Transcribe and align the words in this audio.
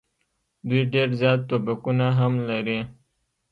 دوی 0.67 0.81
ډېر 0.93 1.09
زیات 1.19 1.39
توپکونه 1.49 2.07
هم 2.19 2.33
لري. 2.49 2.79